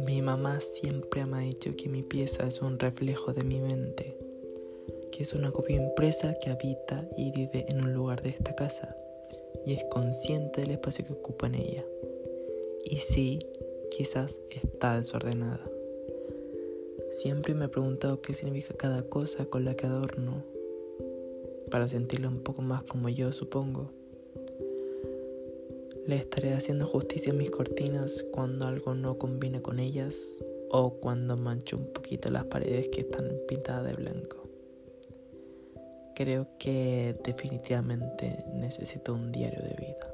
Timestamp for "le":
26.06-26.16